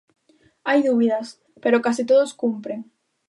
[0.67, 1.27] Hai dúbidas,
[1.63, 2.79] pero case todos cumpren.